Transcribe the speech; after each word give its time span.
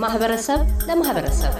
ከማህበረሰብ 0.00 0.60
ለማህበረሰብ። 0.88 1.54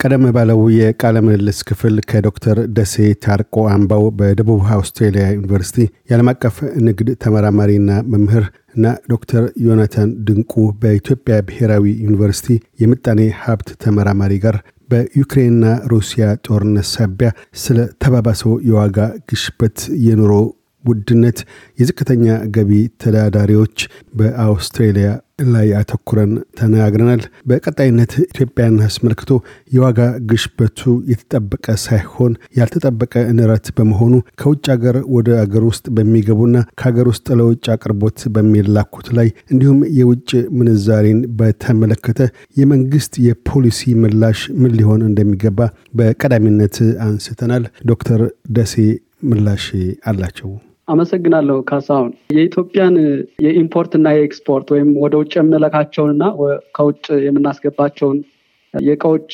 ቀደም 0.00 0.24
ባለው 0.34 0.60
የቃለ 0.74 1.16
ምልልስ 1.24 1.58
ክፍል 1.68 1.96
ከዶክተር 2.10 2.58
ደሴ 2.76 2.94
ታርቆ 3.24 3.64
አምባው 3.72 4.04
በደቡብ 4.18 4.60
አውስትሬሊያ 4.76 5.24
ዩኒቨርሲቲ 5.34 5.78
የዓለም 6.08 6.30
አቀፍ 6.32 6.58
ንግድ 6.86 7.10
ተመራማሪና 7.24 7.90
መምህር 8.12 8.44
እና 8.74 8.84
ዶክተር 9.12 9.46
ዮናታን 9.66 10.12
ድንቁ 10.26 10.52
በኢትዮጵያ 10.82 11.38
ብሔራዊ 11.48 11.94
ዩኒቨርሲቲ 12.06 12.48
የምጣኔ 12.82 13.30
ሀብት 13.42 13.70
ተመራማሪ 13.84 14.34
ጋር 14.46 14.58
በዩክሬንና 14.90 15.64
ሩሲያ 15.92 16.24
ጦርነት 16.46 16.88
ሳቢያ 16.92 17.28
ስለ 17.62 17.78
ተባባሰው 18.02 18.54
የዋጋ 18.68 18.98
ግሽበት 19.30 19.78
የኑሮ 20.06 20.32
ውድነት 20.84 21.38
የዝቅተኛ 21.78 22.26
ገቢ 22.54 22.70
ተዳዳሪዎች 23.02 23.76
በአውስትሬሊያ 24.20 25.08
ላይ 25.48 25.68
አተኩረን 25.78 26.30
ተነጋግረናል። 26.58 27.20
በቀጣይነት 27.50 28.12
ኢትዮጵያን 28.24 28.76
አስመልክቶ 28.86 29.30
የዋጋ 29.72 29.98
ግሽበቱ 30.30 30.80
የተጠበቀ 31.10 31.76
ሳይሆን 31.84 32.36
ያልተጠበቀ 32.58 33.24
ንረት 33.36 33.66
በመሆኑ 33.76 34.12
ከውጭ 34.40 34.64
ሀገር 34.74 34.96
ወደ 35.14 35.28
አገር 35.42 35.64
ውስጥ 35.70 35.86
በሚገቡና 35.96 36.64
ከሀገር 36.74 37.08
ውስጥ 37.12 37.26
ለውጭ 37.40 37.64
አቅርቦት 37.76 38.20
በሚላኩት 38.34 39.08
ላይ 39.18 39.28
እንዲሁም 39.52 39.80
የውጭ 39.98 40.30
ምንዛሬን 40.58 41.20
በተመለከተ 41.40 42.20
የመንግስት 42.56 43.14
የፖሊሲ 43.26 43.94
ምላሽ 44.02 44.40
ምን 44.60 44.74
ሊሆን 44.78 45.04
እንደሚገባ 45.10 45.58
በቀዳሚነት 45.94 46.76
አንስተናል። 47.06 47.64
ዶክተር 47.86 48.22
ደሴ 48.50 48.76
ምላሽ 49.30 49.64
አላቸው። 50.06 50.50
አመሰግናለሁ 50.90 51.56
ካሳሁን። 51.68 52.10
የኢትዮጵያን 52.34 52.94
የኢምፖርት 53.44 53.92
እና 53.98 54.08
የኤክስፖርት 54.14 54.68
ወይም 54.74 54.90
ወደ 55.02 55.14
ውጭ 55.20 55.32
የምንለካቸውንና 55.38 56.24
ከውጭ 56.76 57.06
የምናስገባቸውን 57.26 58.18
የእቃዎች 58.74 59.32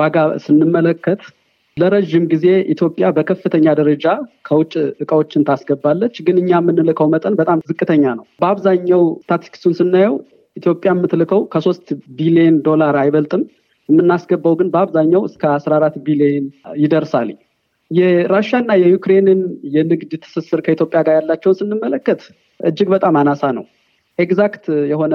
ዋጋ 0.00 0.16
ስንመለከት 0.44 1.22
ለረዥም 1.76 2.24
ጊዜ 2.32 2.44
ኢትዮጵያ 2.72 3.06
በከፍተኛ 3.16 3.72
ደረጃ 3.80 4.04
ከውጭ 4.46 4.72
እቃዎችን 5.02 5.46
ታስገባለች፣ 5.48 6.14
ግን 6.26 6.36
እኛ 6.42 6.50
የምንልከው 6.58 7.08
መጠን 7.14 7.34
በጣም 7.40 7.62
ዝቅተኛ 7.70 8.04
ነው። 8.18 8.24
በአብዛኛው 8.42 9.02
ስታቲስቲክሱን 9.22 9.76
ስናየው 9.80 10.14
ኢትዮጵያ 10.56 10.90
የምትልከው 10.94 11.40
ከሶስት 11.52 11.88
ቢሊዮን 12.18 12.56
ዶላር 12.66 12.96
አይበልጥም። 13.02 13.42
የምናስገባው 13.88 14.54
ግን 14.60 14.68
በአብዛኛው 14.72 15.22
እስከ 15.28 15.42
አስራ 15.56 15.72
አራት 15.78 15.96
ቢሊዮን 16.06 16.46
ይደርሳል። 16.78 17.28
የራሻና 17.90 18.70
የዩክሬንን 18.80 19.40
የንግድ 19.74 20.12
ትስስር 20.24 20.60
ከኢትዮጵያ 20.66 21.00
ጋር 21.06 21.14
ያላቸውን 21.18 21.58
ስንመለከት 21.60 22.22
እጅግ 22.60 22.88
በጣም 22.94 23.16
አናሳ 23.20 23.50
ነው። 23.58 23.64
exact 24.18 24.64
የሆነ 24.90 25.14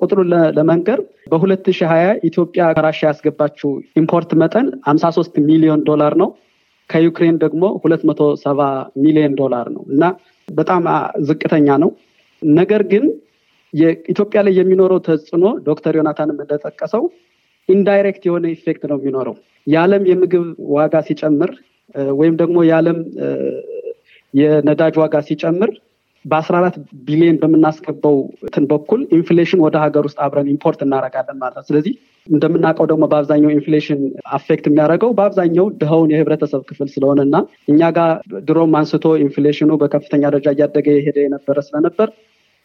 ቁጥሩን 0.00 0.28
ለመንገር 0.56 0.98
በሁለት 1.32 1.64
ሺህ 1.78 1.88
ሀያ 1.92 2.08
ኢትዮጵያ 2.28 2.64
ከራሻ 2.76 3.00
ያስገባችው 3.08 3.70
import 3.96 4.30
መጠን 4.42 4.66
ሀምሳ 4.88 5.06
ሶስት 5.16 5.34
ሚሊዮን 5.48 5.80
ዶላር 5.88 6.14
ነው። 6.22 6.28
ከዩክሬን 6.90 7.36
ደግሞ 7.42 7.62
ሁለት 7.82 8.02
መቶ 8.08 8.20
ሰባ 8.42 8.60
ሚሊዮን 9.04 9.32
ዶላር 9.40 9.68
ነው 9.76 9.84
እና 9.92 10.02
በጣም 10.48 10.82
ዝቅተኛ 11.28 11.68
ነው። 11.84 11.90
ነገር 12.42 12.82
ግን 12.92 13.04
የኢትዮጵያ 13.72 14.40
ላይ 14.46 14.54
የሚኖረው 14.58 14.98
ተጽዕኖ 15.06 15.46
ዶክተር 15.66 15.94
ዮናታንም 15.98 16.38
እንደጠቀሰው 16.38 17.02
indirect 17.68 18.22
የሆነ 18.28 18.46
effect 18.54 18.82
ነው 18.90 18.98
የሚኖረው 19.00 19.34
የዓለም 19.66 20.02
የምግብ 20.10 20.44
ዋጋ 20.74 20.94
ሲጨምር 21.08 21.50
ወይም 22.18 22.34
ደግሞ 22.40 22.56
የዓለም 22.66 22.98
የነዳጅ 24.34 24.94
ዋጋ 25.02 25.16
ሲጨምር 25.28 25.70
በአስራ 26.24 26.54
አራት 26.60 26.76
ቢሊዮን 27.06 27.36
በምናስገባው 27.42 28.16
እንትን 28.46 28.64
በኩል 28.70 29.00
inflation 29.16 29.60
ወደ 29.64 29.76
ሀገር 29.84 30.04
ውስጥ 30.08 30.18
አብረን 30.24 30.48
import 30.54 30.80
እናደርጋለን 30.86 31.36
ማለት 31.42 31.56
ነው። 31.58 31.66
ስለዚህ 31.68 31.92
እንደምናውቀው 32.26 32.86
ደግሞ 32.90 33.04
በአብዛኛው 33.12 33.50
inflation 33.56 34.00
affect 34.36 34.64
የሚያደርገው 34.68 35.10
በአብዛኛው 35.18 35.66
ድሃውን 35.80 36.12
የህብረተሰብ 36.12 36.62
ክፍል 36.70 36.88
ስለሆነ 36.94 37.20
እና 37.28 37.36
እኛ 37.68 37.90
ጋር 37.98 38.10
ድሮም 38.48 38.74
አንስቶ 38.80 39.14
inflation 39.24 39.62
ኑ 39.62 39.70
በከፍተኛ 39.82 40.22
ደረጃ 40.32 40.48
እያደገ 40.56 40.86
የሄደ 40.96 41.18
የነበረ 41.24 41.60
ስለነበር 41.68 42.10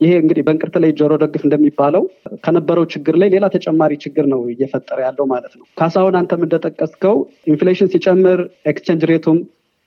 ይሄ 0.02 0.12
እንግዲህ 0.22 0.44
በእንቅርት 0.46 0.76
ላይ 0.84 0.92
ጆሮ 1.00 1.14
ደግፍ 1.24 1.42
እንደሚባለው 1.48 2.04
ከነበረው 2.44 2.86
ችግር 2.94 3.16
ላይ 3.22 3.30
ሌላ 3.34 3.46
ተጨማሪ 3.56 3.92
ችግር 4.06 4.26
ነው 4.32 4.40
እየፈጠረ 4.54 5.00
ያለው 5.06 5.26
ማለት 5.32 5.54
ነው። 5.58 5.66
ካሳሁን 5.78 6.16
አንተም 6.20 6.44
እንደጠቀስከው 6.48 7.18
inflation 7.48 7.92
ሲጨምር 7.94 8.40
exchange 8.72 9.04
rate 9.12 9.26
ኡም 9.26 9.40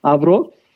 አብሮ 0.03 0.31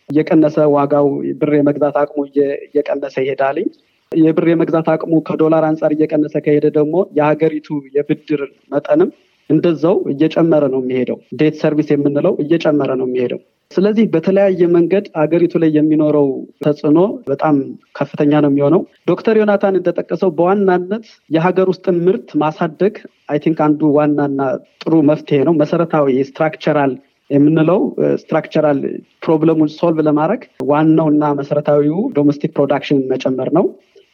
እየቀነሰ 0.10 0.58
ዋጋው 0.76 1.08
ብር 1.42 1.52
የመግዛት 1.58 1.96
አቅሙ 2.02 2.20
እየቀነሰ 2.68 3.16
ይሄዳልኝ። 3.24 3.68
የብር 4.12 4.46
የመግዛት 4.50 4.88
አቅሙ 4.94 5.16
ከዶላር 5.28 5.64
አንጻር 5.68 5.92
እየቀነሰ 5.96 6.36
ከሄደ 6.46 6.68
ደግሞ 6.78 6.96
የሀገሪቱ 7.18 7.68
የብድር 7.96 8.42
መጠንም 8.72 9.10
እንደዛው 9.50 9.96
እየጨመረ 10.12 10.64
ነው 10.74 10.82
የሚሄደው። 10.84 11.18
debt 11.40 11.56
service 11.62 11.90
የምንለው 11.94 12.34
እየጨመረ 12.44 12.92
ነው 13.00 13.08
የሚሄደው። 13.08 13.40
ስለዚህ 13.72 14.06
በተለያየ 14.14 14.62
መንገድ 14.76 15.06
አገሪቱ 15.22 15.60
ላይ 15.64 15.70
የሚኖረው 15.76 16.28
ተጽዕኖ 16.64 17.00
በጣም 17.28 17.56
ከፍተኛ 17.96 18.32
ነው 18.44 18.50
የሚሆነው። 18.52 18.82
ዶክተር 19.10 19.36
ዮናታን 19.40 19.78
እንደጠቀሰው 19.80 20.30
በዋናነት 20.38 21.06
የሀገር 21.30 21.68
ውስጥን 21.74 22.00
ምርት 22.06 22.30
ማሳደግ 22.44 22.96
I 23.30 23.40
think 23.44 23.60
አንዱ 23.66 23.92
ዋናና 23.98 24.40
ጥሩ 24.84 24.96
መፍትሄ 25.10 25.40
ነው። 25.48 25.56
መሰረታዊ 25.62 26.16
structural 26.30 26.94
የምንለው 27.30 27.81
structural 28.22 28.80
problem 29.24 29.53
ኡን 29.53 29.70
solve 29.76 30.00
ለማድረግ 30.08 30.42
ዋናው 30.70 31.08
እና 31.12 31.24
መሰረታዊው 31.40 32.00
domestic 32.16 32.52
production 32.56 33.00
መጨመር 33.12 33.50
ነው። 33.58 33.66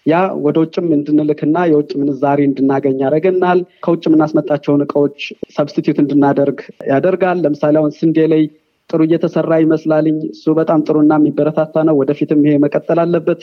ያ 0.05 0.16
ወደ 0.45 0.55
ውጭም 0.63 0.88
እንድንልክና 0.95 1.57
የውጭ 1.69 1.91
ምንዛሪ 1.99 2.39
እንድናገኝ 2.47 2.97
ያደርገናል። 3.03 3.59
ከውጭ 3.85 4.03
የምናስመጣቸውን 4.07 4.83
እቃዎች 4.85 5.17
substitute 5.56 6.00
እንድናደርግ 6.03 6.59
ያደርጋል። 6.91 7.39
ለምሳሌ 7.45 7.75
አሁን 7.81 7.93
ስንዴ 7.97 8.17
ላይ 8.33 8.43
ጥሩ 8.89 9.01
እየተሰራ 9.07 9.53
ይመስላልኝ። 9.61 10.17
እሱ 10.29 10.53
በጣም 10.59 10.83
ጥሩና 10.88 11.13
የሚበረታታ 11.19 11.83
ነው። 11.88 11.95
ወደፊትም 12.01 12.43
ይሄ 12.45 12.55
መቀጠል 12.66 12.99
አለበት። 13.03 13.41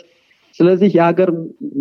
ስለዚህ 0.61 0.89
የሀገር 0.97 1.31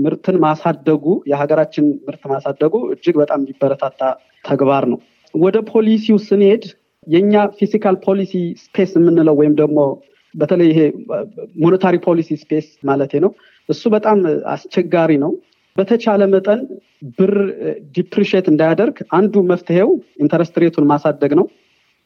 ምርትን 0.04 0.38
ማሳደጉ 0.44 1.06
የሀገራችን 1.32 1.86
ምርት 2.06 2.24
ማሳደጉ 2.32 2.76
እጅግ 2.94 3.16
በጣም 3.22 3.40
የሚበረታታ 3.44 4.02
ተግባር 4.46 4.86
ነው። 4.92 5.00
ወደ 5.34 5.58
ፖሊሲው 5.72 6.18
ስንሄድ 6.28 6.64
የእኛ 7.08 7.36
fiscal 7.60 7.96
policy 8.06 8.34
space 8.64 8.92
የምንለው 8.98 9.36
ወይም 9.40 9.54
ደግሞ 9.62 9.80
በተለይ 10.36 10.68
ይሄ 10.72 10.82
monetary 11.64 11.96
policy 12.06 12.30
space 12.42 12.68
ማለት 12.90 13.14
ነው። 13.24 13.32
እሱ 13.72 13.84
በጣም 13.96 14.20
አስቸጋሪ 14.54 15.12
ነው። 15.24 15.32
በተቻለ 15.76 16.22
መጠን 16.34 16.62
ብር 17.18 17.34
depreciate 17.96 18.46
እንዳያደርግ 18.52 18.98
አንዱ 19.18 19.44
መፍትሄው 19.52 19.90
interest 20.24 20.56
rate 20.64 20.75
ኡን 20.75 20.86
ማሳደግ 20.92 21.32
ነው። 21.40 21.46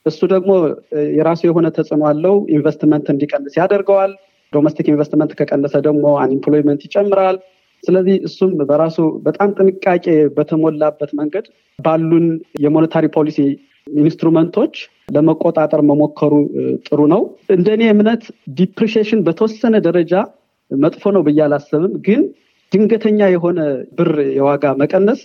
እሱ 0.05 0.19
ደግሞ 0.33 0.51
የራሱ 1.15 1.41
የሆነ 1.47 1.67
ተጽዕኖ 1.77 2.03
አለው። 2.09 2.35
ኢንቨስትመንት 2.55 3.07
እንዲቀንስ 3.13 3.53
ያደርገዋል። 3.61 4.11
domestic 4.53 4.87
investment 4.91 5.31
ከቀነሰ 5.39 5.75
ደግሞ 5.87 6.05
unemployment 6.23 6.81
ይጨምራል። 6.87 7.37
ስለዚህ 7.83 8.15
እሱም 8.27 8.51
በራሱ 8.69 8.97
በጣም 9.25 9.49
ጥንቃቄ 9.57 10.05
በተሞላበት 10.37 11.11
መንገድ 11.19 11.45
ባሉን 11.79 12.27
የ 12.61 12.70
monetary 12.70 13.05
policy 13.17 13.39
instrument 13.97 14.53
ኦች 14.53 14.75
ለመቆጣጠር 15.15 15.81
መሞከሩ 15.89 16.33
ጥሩ 16.87 16.99
ነው። 17.11 17.21
እንደኔ 17.49 17.81
እምነት 17.91 18.23
depreciation 18.55 19.19
በተወሰነ 19.27 19.75
ደረጃ 19.87 20.13
መጥፎ 20.71 21.11
ነው 21.15 21.23
ብዬ 21.27 21.39
አላስብም። 21.45 21.93
ግን 22.05 22.21
ድንገተኛ 22.71 23.19
የሆነ 23.33 23.59
ብር 23.97 24.09
የዋጋ 24.37 24.65
መቀነስ 24.79 25.19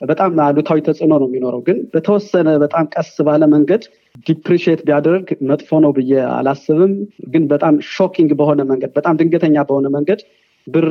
በጣም 0.00 0.30
አሉታዊ 0.44 0.78
ተጽዕኖ 0.84 1.12
ነው 1.22 1.28
የሚኖረው። 1.28 1.60
ግን 1.66 1.78
በተወሰነ 1.92 2.48
በጣም 2.62 2.84
ቀስ 2.94 3.10
ባለ 3.26 3.42
መንገድ 3.54 3.82
depreciate 4.26 4.80
ቢያደርግ 4.86 5.26
መጥፎ 5.50 5.80
ነው 5.84 5.92
ብዬ 5.98 6.12
አላስብም። 6.36 6.92
ግን 7.28 7.44
በጣም 7.52 7.74
shocking 7.90 8.30
በሆነ 8.40 8.60
መንገድ፣ 8.70 8.92
በጣም 8.98 9.18
ድንገተኛ 9.20 9.64
በሆነ 9.68 9.88
መንገድ 9.96 10.22
ብር 10.66 10.86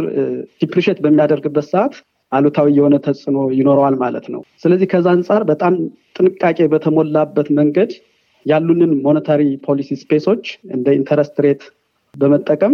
depreciate 0.61 0.99
በሚያደርግበት 1.03 1.67
ሰዓት 1.71 1.95
አሉታዊ 2.31 2.67
የሆነ 2.77 2.95
ተጽዕኖ 3.05 3.37
ይኖረዋል 3.57 3.95
ማለት 4.01 4.25
ነው። 4.33 4.41
ስለዚህ 4.63 4.87
ከዛ 4.91 5.07
አንጻር 5.15 5.43
በጣም 5.51 5.73
ጥንቃቄ 6.15 6.67
በተሞላበት 6.73 7.47
መንገድ 7.59 7.91
ያሉንን 8.45 8.91
monetary 9.05 9.41
policy 9.65 9.89
space 10.01 10.25
ኦች 10.25 10.43
እንደ 10.75 10.87
interest 10.99 11.37
rate 11.45 11.63
በመጠቀም 12.13 12.73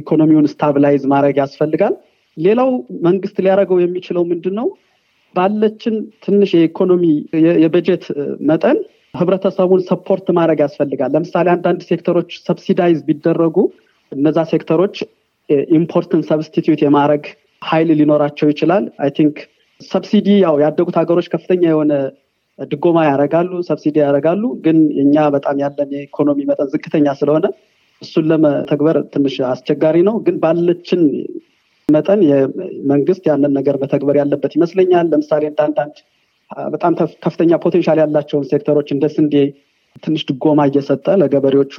ኢኮኖሚውን 0.00 0.48
stabilize 0.52 1.04
ማድረግ 1.12 1.36
ያስፈልጋል። 1.42 1.94
ሌላው 2.36 2.70
መንግስት 3.06 3.36
ሊያደርገው 3.44 3.78
የሚችለው 3.82 4.24
ምንድን 4.32 4.54
ነው? 4.60 4.66
ባለችን 5.34 5.94
ትንሽ 6.24 6.50
የኢኮኖሚ 6.56 7.04
የበጀት 7.62 8.04
መጠን 8.50 8.78
ህብረተሰቡን 9.14 9.80
support 9.88 10.26
ማድረግ 10.38 10.58
ያስፈልጋል። 10.64 11.10
ለምሳሌ 11.14 11.46
አንዳንድ 11.54 11.80
ሴክተሮች 11.90 12.30
subsidize 12.46 12.98
ቢደረጉ 13.08 13.56
እነዛ 14.12 14.38
ሴክተሮች 14.52 14.96
import 15.78 16.11
ን 16.11 16.22
substitute 16.28 16.80
የማድረግ 16.84 17.24
ኃይል 17.62 17.90
ሊኖራቸው 18.00 18.46
ይችላል። 18.52 18.84
I 19.02 19.10
think 19.16 19.36
subsidy 19.80 20.28
ያው 20.44 20.54
ያደጉት 20.64 20.96
ሀገሮች 21.00 21.26
ከፍተኛ 21.32 21.62
የሆነ 21.68 21.92
ድጎማ 22.58 22.98
ያደርጋሉ፣ 23.08 23.50
subsidy 23.68 23.96
ያደርጋሉ። 24.02 24.42
ግን 24.64 24.78
እኛ 25.02 25.24
በጣም 25.34 25.56
ያለን 25.64 25.90
የኢኮኖሚ 25.96 26.38
መጠን 26.50 26.70
ዝቅተኛ 26.74 27.06
ስለሆነ 27.20 27.46
እሱን 28.02 28.24
ለመተግበር 28.30 28.96
ትንሽ 29.12 29.36
አስቸጋሪ 29.50 29.96
ነው። 30.08 30.16
ግን 30.26 30.36
ባለችን 30.42 31.02
መጠን 31.88 32.20
የመንግስት 32.28 33.24
ያንን 33.30 33.52
ነገር 33.58 33.76
መተግበር 33.82 34.16
ያለበት 34.20 34.52
ይመስለኛል። 34.56 35.06
ለምሳሌ 35.12 35.44
እንደ 35.50 35.92
በጣም 36.72 36.92
ከፍተኛ 37.24 37.52
potential 37.62 37.98
ያላቸውን 38.02 38.48
ሴክተሮች 38.50 38.88
እንደ 38.94 39.06
ስንዴ 39.14 39.34
ትንሽ 40.02 40.22
ድጎማ 40.28 40.60
እየሰጠ 40.68 41.06
ለገበሬዎቹ 41.20 41.74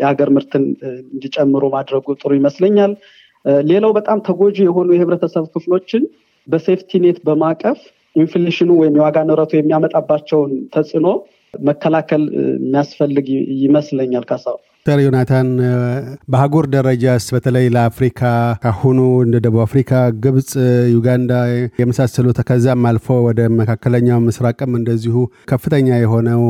የሀገር 0.00 0.28
ምርትን 0.36 0.64
እንዲጨምሩ 1.10 1.64
ማድረጉ 1.74 2.14
ጥሩ 2.20 2.30
ይመስለኛል። 2.38 2.92
ሌላው 3.64 3.92
በጣም 3.98 4.18
ተጎጂ 4.26 4.56
የሆኑ 4.66 4.88
የህብረተሰብ 4.94 5.44
ክፍሎችን 5.54 6.02
በ 6.48 6.61
safety 6.61 7.00
net 7.04 7.18
በማቀፍ 7.26 7.78
inflation 8.16 8.60
ኡ 8.60 8.70
ወይም 8.80 8.96
የዋጋ 8.98 9.18
ንረቱ 9.28 9.52
የሚያመጣባቸውን 9.56 10.52
ተጽዕኖ 10.74 11.08
መከላከል 11.64 12.22
የሚያስፈልግ 12.58 13.26
ይመስለኛል። 13.64 14.24
ካሳሁን 14.30 14.58
ዶክተር 14.86 15.00
ዮናታን 15.02 15.48
በአህጉር 16.30 16.64
ደረጃስ 16.72 17.24
በተለይ 17.34 17.66
ለአፍሪካ 17.74 18.20
ካሁኑ 18.62 18.96
እንደ 19.24 19.36
ደቡብ 19.44 19.60
አፍሪካ፣ 19.64 19.90
ግብፅ፣ 20.24 20.48
ዩጋንዳ 20.94 21.32
የመሳሰሉት 21.80 22.38
ከዛም 22.48 22.86
አልፎ 22.90 23.16
ወደ 23.26 23.40
መካከለኛው 23.58 24.18
ምስራቅም 24.24 24.72
እንደዚሁ 24.78 25.14
ከፍተኛ 25.50 25.98
የሆነው 26.00 26.42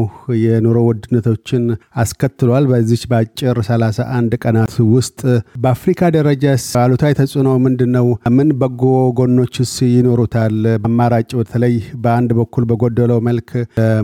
የኑሮ 0.44 0.79
ውድነቶችን 0.87 1.67
አስከትሏል። 2.02 2.69
በዚች 2.73 3.02
በአጭር 3.11 3.61
ሰላሳ 3.69 4.06
አንድ 4.19 4.32
ቀናት 4.43 4.73
ውስጥ 4.94 5.20
በአፍሪካ 5.62 6.11
ደረጃስ 6.17 6.64
አሉታዊ 6.82 7.12
ተጽዕኖ 7.20 7.52
ምንድን 7.67 7.93
ነው? 7.99 8.08
ምን 8.37 8.49
በጎ 8.62 8.82
ጎኖችስ 9.20 9.75
ይኖሩታል? 9.90 10.56
አማራጭ 10.90 11.31
በተለይ 11.40 11.76
በአንድ 12.02 12.32
በኩል 12.40 12.67
በጎደለው 12.73 13.23
መልክ 13.29 13.49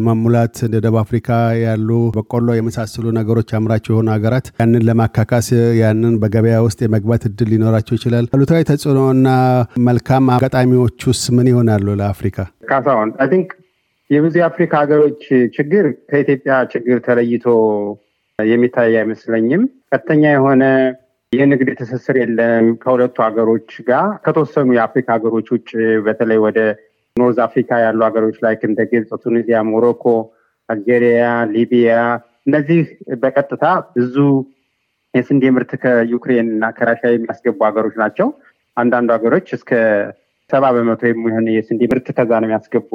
መሙላት 0.07 0.57
እንደ 0.69 0.77
ደቡብ 0.85 1.01
አፍሪካ 1.05 1.33
ያሉ 1.65 1.89
በቆሎ 2.15 2.51
የመሳሰሉ 2.57 3.09
ነገሮች 3.19 3.51
አምራች 3.59 3.85
የሆኑ 3.91 4.07
ሀገራት 4.19 4.47
ያንን 4.61 4.85
ለማካካስ 4.89 5.49
ያንን 5.81 6.15
በገበያ 6.23 6.59
ውስጥ 6.67 6.81
የመግባት 6.85 7.25
እድል 7.29 7.51
ሊኖራቸው 7.53 7.97
ይችላል። 7.99 8.27
አሉታዊ 8.35 8.63
ተጽዕኖና 8.71 9.29
መልካም 9.89 10.31
አጋጣሚዎቹስ 10.35 11.23
ምን 11.37 11.49
ይሆናሉ 11.53 11.97
ለአፍሪካ? 12.01 12.39
ካሳሁን 12.71 13.11
I 13.23 13.29
think 13.33 13.51
የብዙ 14.11 14.35
የአፍሪካ 14.41 14.73
ሀገሮች 14.83 15.23
ችግር 15.57 15.87
ከኢትዮጵያ 16.11 16.55
ችግር 16.73 16.99
ተለይቶ 17.07 17.47
የሚታይ 18.39 18.93
አይመስለኝም። 18.99 19.63
ቀጥተኛ 19.91 20.25
የሆነ 20.33 20.63
የንግድ 21.33 21.69
ትስስር 21.79 22.17
የለም 22.21 22.67
ከሁለቱ 22.83 23.17
ሀገሮች 23.27 23.71
ጋር 23.89 24.07
ከተወሰኑ 24.25 24.69
የአፍሪካ 24.77 25.09
ሀገሮች 25.17 25.49
ውጭ 25.55 25.71
በተለይ 26.07 26.39
ወደ 26.45 26.59
North 27.17 27.39
Africa 27.47 27.81
ያሉ 27.85 28.01
ሀገሮች 28.07 28.37
ላይ 28.45 28.55
እንደ 28.69 28.81
ግብፅ፣ 28.91 29.11
ቱኒዚያ፣ 29.25 29.61
ሞሮኮ፣ 29.71 30.05
አልጄሪያ፣ 30.69 31.21
ሊቢያ 31.55 31.93
እነዚህ 32.49 32.81
በቀጥታ 33.23 33.65
ብዙ 33.97 34.17
የስንዴ 35.15 35.45
ምርት 35.57 35.73
ከዩክሬን 35.83 36.49
እና 36.55 36.65
ከራሽያ 36.77 37.11
የሚያስገቡ 37.13 37.59
ሀገሮች 37.69 37.95
ናቸው። 38.03 38.29
አንዳንዱ 38.77 39.09
ሀገሮች 39.17 39.47
እስከ 39.57 39.71
ሰባ 40.51 40.65
በመቶ 40.77 41.03
የሚሆን 41.09 41.47
የስንዴ 41.55 41.83
ምርት 41.93 42.07
ከዛ 42.19 42.31
ነው 42.41 42.49
የሚያስገቡ። 42.49 42.91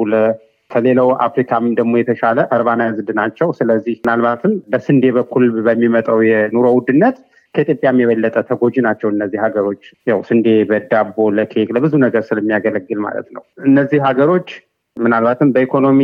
ከሌላው 0.70 1.08
አፍሪካም 1.24 1.64
ደግሞ 1.78 1.92
የተሻለ 2.00 2.38
አርባናይዝድ 2.54 3.08
ናቸው። 3.18 3.48
ስለዚህ 3.58 3.96
ምናልባትም 4.02 4.52
በስንዴ 4.72 5.04
በኩል 5.16 5.44
በሚመጣው 5.66 6.18
የኑሮ 6.28 6.66
ውድነት 6.76 7.16
ከኢትዮጵያም 7.54 8.00
የበለጠ 8.02 8.36
ተጎጂ 8.48 8.76
ናቸው 8.86 9.08
እነዚህ 9.14 9.38
ሀገሮች። 9.44 9.82
ያው 10.10 10.20
ስንዴ 10.28 10.46
በዳቦ 10.70 11.26
ለኬክ፣ 11.36 11.68
ለብዙ 11.76 11.94
ነገር 12.04 12.22
ስለሚያገለግል 12.28 13.00
ማለት 13.06 13.28
ነው። 13.36 13.42
እነዚህ 13.66 14.00
ሀገሮች 14.06 14.48
ምናልባትም 14.96 15.52
በኢኮኖሚ 15.54 16.00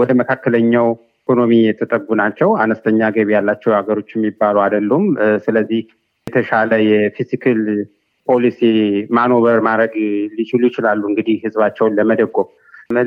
ወደ 0.00 0.10
መካከለኛው 0.20 0.88
ኢኮኖሚ 1.28 1.54
የተጠጉ 1.62 2.06
ናቸው። 2.20 2.50
አነስተኛ 2.62 3.08
ገቢ 3.14 3.30
ያላቸው 3.34 3.70
ሀገሮች 3.78 4.10
የሚባሉ 4.14 4.56
አይደሉም። 4.64 5.04
ስለዚህ 5.46 5.80
የተሻለ 6.26 6.70
የፊዚክል 6.86 7.60
ፖሊሲ 8.28 8.60
maneuver 9.16 9.58
ማድረግ 9.66 9.92
ሊችሉ 10.38 10.62
ይችላሉ 10.70 11.02
እንግዲህ 11.10 11.36
ህዝባቸውን 11.44 11.96
ለመደጎም። 11.98 12.48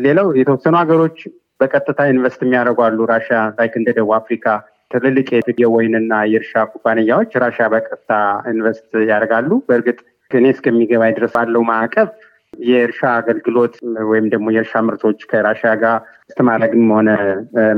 ሌላው 0.05 0.27
የተወሰኑ 0.39 0.75
ሀገሮች 0.81 1.17
በቀጥታ 1.59 1.99
invest 2.11 2.41
የሚያደርጉ 2.45 2.79
አሉ። 2.87 2.99
ራሽያ 3.11 3.39
like 3.57 3.73
እንደ 3.79 3.89
ደቡብ 3.97 4.13
አፍሪካ 4.19 4.45
ትልልቅ 4.91 5.27
የወይንና 5.63 6.13
የእርሻ 6.31 6.63
ኩባንያዎች 6.71 7.33
ራሽያ 7.43 7.67
በቀጥታ 7.73 8.11
invest 8.53 8.89
ያደርጋሉ። 9.11 9.51
በእርግጥ 9.67 9.99
እኔ 10.31 10.47
እስከሚገባኝ 10.55 11.13
ድረስ 11.17 11.33
ባለው 11.37 11.63
ማዕቀብ 11.69 12.09
የእርሻ 12.53 13.01
አገልግሎት 13.17 13.75
ወይም 14.09 14.25
ደግሞ 14.29 14.47
የእርሻ 14.51 14.81
ምርቶች 14.87 15.19
ከራሽያ 15.29 15.71
ጋር 15.83 15.95
ስትማረግም 16.25 16.89
ሆነ 16.95 17.09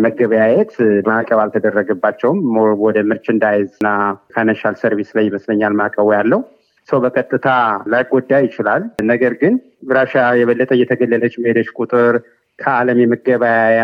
መገበያየት 0.04 0.74
ማዕቀብ 1.08 1.40
አልተደረገባቸውም። 1.44 2.40
ወደ 2.86 2.98
merchandise 3.12 3.70
እና 3.76 3.90
financial 4.36 4.78
service 4.82 5.12
ላይ 5.18 5.26
ይመስለኛል 5.30 5.76
ማዕቀቡ 5.82 6.08
ያለው 6.18 6.42
ሰው 6.88 7.00
በቀጥታ 7.04 7.48
ላይጎዳ 7.92 8.40
ይችላል። 8.46 8.82
ነገር 9.12 9.34
ግን 9.42 9.54
ራሽያ 9.92 10.24
የበለጠ 10.40 10.72
እየተገለለች 10.78 11.36
መሄደች 11.44 11.70
ቁጥር 11.78 12.16
ከዓለም 12.60 12.98
የመገበያያ 13.02 13.84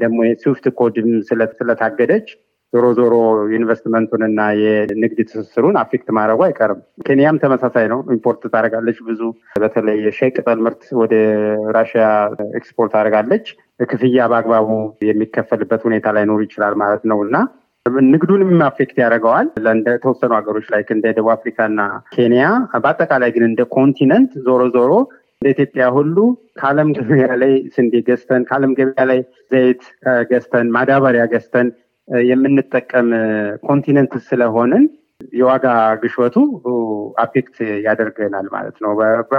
ደግሞ 0.00 0.20
የ 0.26 0.37
SWIFT 0.37 0.64
code 0.78 0.99
ም 0.99 1.10
ስለታገደች 1.58 2.28
ዞሮ 2.72 2.86
ዞሮ 2.98 3.14
ኢንቨስትመንቱን 3.56 4.22
እና 4.26 4.40
የንግድ 4.60 5.20
ትስስሩን 5.28 5.76
affect 5.80 6.08
ማድረጉ 6.18 6.40
አይቀርም። 6.46 6.80
ኬንያም 7.06 7.40
ተመሳሳይ 7.42 7.86
ነው። 7.92 8.00
import 8.14 8.42
ታደርጋለች 8.52 8.98
ብዙ 9.08 9.20
በተለይ 9.62 9.96
የሻይ 10.06 10.30
ቅጠል 10.36 10.60
ምርት 10.66 10.84
ወደ 11.00 11.14
ራሽያ 11.76 12.04
ኤክስፖርት 12.58 12.92
ታደርጋለች። 12.94 13.46
ክፍያ 13.90 14.28
በአግባቡ 14.32 14.68
የሚከፈልበት 15.08 15.82
ሁኔታ 15.88 16.12
ላይኖር 16.16 16.42
ይችላል 16.46 16.76
ማለት 16.82 17.04
ነው 17.12 17.20
እና 17.26 17.36
ንግዱንም 18.08 18.50
affect 18.66 18.96
ያደርገዋል። 19.02 19.46
ተወሰኑ 20.02 20.32
ሀገሮች 20.38 20.66
ላይ 20.72 20.82
እንደ 20.90 21.06
ደቡብ 21.16 21.30
አፍሪካ 21.34 21.58
እና 21.70 21.80
ኬንያ፣ 22.14 22.42
በአጠቃላይ 22.82 23.30
ግን 23.36 23.44
እንደ 23.48 23.62
continent 23.74 24.32
ዞሮ 24.46 24.62
ዞሮ 24.74 24.92
እንደ 25.36 25.50
ኢትዮጵያ 25.54 25.84
ሁሉ 25.94 26.16
ከዓለም 26.56 26.88
ገበያ 26.96 27.28
ላይ 27.42 27.52
ስንዴ 27.74 27.94
ገዝተን 28.08 28.42
ከዓለም 28.48 28.72
ገበያ 28.78 29.04
ላይ 29.10 29.20
ዘይት 29.52 29.82
ገዝተን 30.30 30.66
ማዳበሪያ 30.74 31.22
ገዝተን 31.32 31.68
የምንጠቀም 32.28 33.08
continent 33.62 34.14
ስለሆንን 34.28 34.84
የዋጋ 35.34 35.66
ግሽበቱ 36.02 36.36
affect 37.18 37.56
ያደርገናል 37.86 38.46
ማለት 38.52 38.76
ነው። 38.84 38.92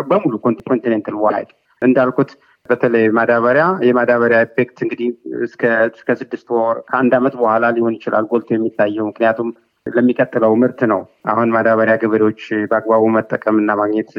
በሙሉ 0.09 0.33
continental 0.67 1.17
wide 1.23 1.49
እንዳልኩት 1.81 2.31
በተለይ 2.69 3.05
ማዳበሪያ 3.17 3.65
የማዳበሪያ 3.87 4.39
effect 4.45 4.77
እንግዲህ 4.85 5.07
እስከ 5.45 6.09
ስድስት 6.21 6.47
ወር 6.55 6.77
ከአንድ 6.89 7.13
ዓመት 7.19 7.35
በኋላ 7.39 7.65
ሊሆን 7.77 7.95
ይችላል 7.97 8.25
ጎልቶ 8.31 8.49
የሚታየው 8.53 9.07
ምክንያቱም 9.09 9.49
ለሚቀጥለው 9.85 10.51
ምርት 10.61 10.81
ነው። 10.91 11.01
አሁን 11.25 11.53
ማዳበሪያ 11.55 11.95
ገበሬዎች 12.01 12.41
በአግባቡ 12.71 13.03
መጠቀም 13.15 13.55
እና 13.61 13.71
ማግኘት 13.81 14.11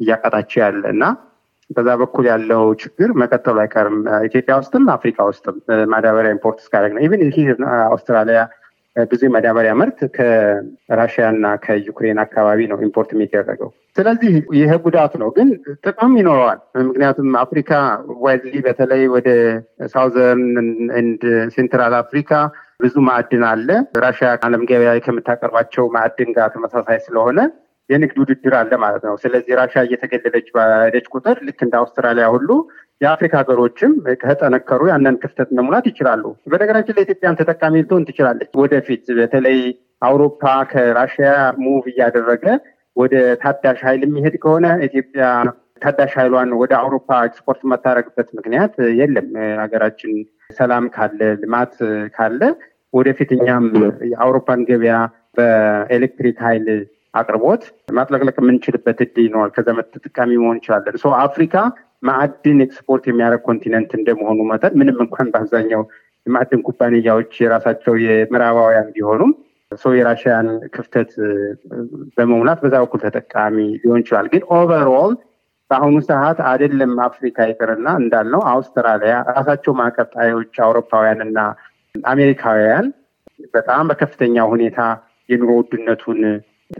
እያቃታቸው 0.00 0.60
ያለ 0.64 0.84
እና 0.94 1.04
በዛ 1.70 1.88
በኩል 2.00 2.24
ያለው 2.30 2.62
ችግር 2.82 3.10
መቀጠሉ 3.20 3.56
አይቀርም። 3.62 3.96
ኢትዮጵያ 4.26 4.54
ውስጥም 4.60 4.84
አፍሪካ 4.94 5.18
ውስጥም 5.28 5.56
ማዳበሪያ 5.92 6.34
import 6.36 6.58
እስካደረግ 6.62 6.92
ነው። 6.94 7.02
even 7.06 7.22
አውስትራሊያ 7.88 8.40
ብዙ 9.06 9.20
የማዳበሪያ 9.26 9.72
ምርት 9.78 10.00
ከራሽያ 10.16 11.24
እና 11.32 11.46
ከዩክሬን 11.62 12.18
አካባቢ 12.24 12.60
ነው 12.70 12.78
import 12.86 13.10
የሚደረገው። 13.14 13.70
ስለዚህ 13.96 14.30
ይሄ 14.58 14.70
ጉዳቱ 14.84 15.12
ነው፣ 15.22 15.28
ግን 15.36 15.48
ጥቅም 15.84 16.12
ይኖረዋል። 16.20 16.58
ምክንያቱም 16.82 17.28
አፍሪካ 17.42 17.72
widely 18.24 18.54
በተለይ 18.66 19.02
ወደ 19.14 19.28
Southern 19.94 20.44
and 21.00 21.24
Central 21.56 21.94
Africa 22.00 22.30
ብዙ 22.80 22.94
ማዕድን 23.08 23.44
አለ። 23.50 23.68
ራሽያ 24.00 24.30
ዓለም 24.46 24.62
ገበያ 24.70 24.92
ከምታቀርባቸው 25.04 25.84
ማዕድን 25.94 26.30
ጋር 26.38 26.48
ተመሳሳይ 26.54 26.98
ስለሆነ 27.04 27.38
የንግድ 27.90 28.16
ውድድር 28.22 28.54
አለ 28.58 28.72
ማለት 28.82 29.02
ነው። 29.08 29.14
ስለዚህ 29.22 29.52
ራሻ 29.60 29.74
እየተገለለች 29.86 30.46
ባለች 30.54 31.06
ቁጥር 31.14 31.38
ልክ 31.48 31.58
እንደ 31.66 31.74
አውስትራሊያ 31.80 32.26
ሁሉ 32.34 32.50
የአፍሪካ 33.00 33.34
ሀገሮችም 33.40 33.92
ከጠነከሩ 34.22 34.82
ያንን 34.90 35.16
ክፍተት 35.22 35.48
መሙላት 35.58 35.86
ይችላሉ። 35.90 36.22
በነገራችን 36.52 36.96
ላይ 36.98 37.10
ኢትዮጵያም 37.10 37.38
ተጠቃሚ 37.40 37.74
ልትሆን 37.82 38.06
ትችላለች 38.08 38.52
ወደፊት 38.62 39.04
በተለይ 39.18 39.58
አውሮፓ 40.02 40.42
ከራሽያ 40.72 41.30
move 41.64 41.84
እያደረገ 41.92 42.44
ወደ 42.96 43.14
ታዳሽ 43.42 43.78
ኃይል 43.86 44.02
የሚሄድ 44.06 44.34
ከሆነ 44.42 44.66
ኢትዮጵያ 44.86 45.24
ታዳሽ 45.82 46.12
ኃይሏን 46.18 46.50
ወደ 46.60 46.72
አውሮፓ 46.80 47.08
ኤክስፖርት 47.28 47.60
የማታደረግበት 47.64 48.28
ምክንያት 48.38 48.74
የለም። 49.00 49.28
ሀገራችን 49.62 50.12
ሰላም 50.58 50.84
ካለ 50.94 51.20
ልማት 51.42 51.74
ካለ 52.16 52.40
ወደፊት 52.94 53.30
እኛም 53.36 53.64
የአውሮፓን 54.10 54.60
ገበያ 54.68 54.96
በኤሌክትሪክ 55.38 56.36
ኃይል 56.46 56.66
አቅርቦት 57.14 57.62
ማጥለቅለቅ 57.96 58.36
የምንችልበት 58.40 58.98
እድል 59.04 59.24
ይኖራል። 59.26 59.50
ከዛ 59.56 59.66
ተጠቃሚ 59.94 60.30
መሆን 60.42 60.56
እንችላለን። 60.56 60.96
so 61.02 61.12
አፍሪካ 61.20 61.54
ማዕድን 62.02 62.58
ኤክስፖርት 62.64 63.04
የሚያደርግ 63.08 63.42
continent 63.46 63.90
እንደመሆኑ 63.98 64.38
መጠን 64.50 64.74
ምንም 64.80 64.98
እንኳን 65.04 65.30
በአብዛኛው 65.34 65.82
የማዕድን 66.26 66.64
ኩባንያዎች 66.66 67.32
የራሳቸው 67.42 67.94
የምዕራባውያን 68.04 68.88
ቢሆኑም 68.94 69.32
ሰው 69.72 69.92
የራሽያን 69.96 70.46
ክፍተት 70.74 71.10
በመሙላት 72.16 72.58
በዛ 72.64 72.74
በኩል 72.82 73.00
ተጠቃሚ 73.04 73.56
ሊሆን 73.82 74.02
ይችላል። 74.02 74.26
ግን 74.32 74.42
overall 74.56 75.14
በአሁኑ 75.70 75.96
ሰዓት 76.08 76.38
አይደለም 76.48 76.92
አፍሪካ 77.06 77.46
ይቅርና 77.50 77.88
እንዳልነው 78.00 78.42
አውስትራሊያ 78.52 79.14
ራሳቸው 79.30 79.72
ማዕቀብ 79.80 80.19
ጣዮች 80.19 80.54
አውሮፓውያን 80.66 81.20
እና 81.26 81.38
አሜሪካውያን 81.94 82.86
በጣም 83.54 83.88
በከፍተኛ 83.90 84.36
ሁኔታ 84.52 84.80
የኑሮ 85.28 85.50
ውድነቱን 85.58 86.20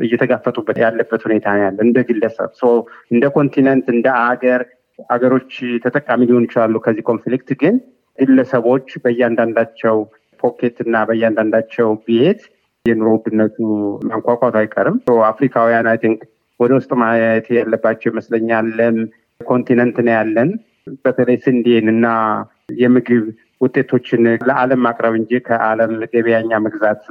እየተጋፈጡበት 0.02 0.78
ያለበት 0.82 1.22
ሁኔታ 1.26 1.56
ያለ 1.60 1.78
እንደ 1.86 1.98
ግለሰብ 2.08 2.50
እንደ 3.10 3.24
continent 3.36 3.86
እንደ 3.94 4.06
አገር 4.24 4.62
አገሮች 5.08 5.52
ተጠቃሚ 5.84 6.20
ሊሆኑ 6.28 6.44
ይችላሉ 6.48 6.76
ከዚህ 6.84 7.04
conflict 7.08 7.50
ግን 7.62 7.76
ግለሰቦች 8.18 8.88
በእያንዳንዳቸው 9.04 9.96
pocket 10.42 10.76
እና 10.84 10.96
በእያንዳንዳቸው 11.08 11.88
ቤት 12.06 12.42
የኑሮ 12.84 13.10
ውድነቱ 13.16 13.56
ማንኳኳቱ 14.08 14.54
አይቀርም። 14.60 14.96
አፍሪካውያን 15.28 15.88
I 15.90 15.98
think 16.02 16.20
ወደ 16.60 16.72
ውስጥ 16.78 16.90
ማየት 17.00 17.46
ያለባቸው 17.56 18.08
ይመስለኛል። 18.12 18.68
continent 19.40 19.96
ነው 20.06 20.12
ያለን። 20.16 20.50
በተለይ 21.04 21.36
ስንዴን 21.44 21.86
እና 21.92 22.06
የምግብ 22.78 23.24
ውጤቶችን 23.60 24.22
ለዓለም 24.48 24.80
ማቅረብ 24.86 25.14
እንጂ 25.18 25.40
ከዓለም 25.46 25.92
ገበያ 26.12 26.58
መግዛት 26.64 27.02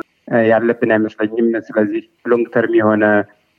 ያለብን 0.47 0.93
አይመስለኝም። 0.95 1.47
ስለዚህ 1.67 2.03
long 2.25 2.47
term 2.53 2.75
የሆነ 2.79 3.05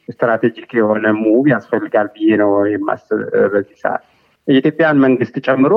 strategic 0.09 0.71
የሆነ 0.79 1.07
move 1.19 1.45
ያስፈልጋል 1.53 2.09
ብዬ 2.15 2.37
ነው 2.43 2.51
የማስብ 2.73 3.21
በዚህ 3.53 3.77
ሰዓት 3.85 4.03
የኢትዮጵያን 4.49 5.03
መንግስት 5.05 5.37
ጨምሮ 5.47 5.75